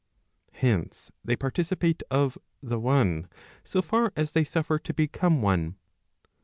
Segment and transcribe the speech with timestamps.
[0.53, 3.27] Hence, they participate of the one
[3.63, 5.75] so far as they suffer to become one.